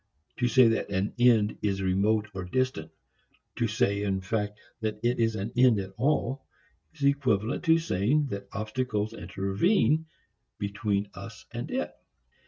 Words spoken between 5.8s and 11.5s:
all, is equivalent to saying that obstacles intervene between us